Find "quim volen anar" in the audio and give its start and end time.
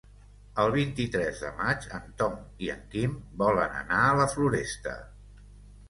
2.95-4.05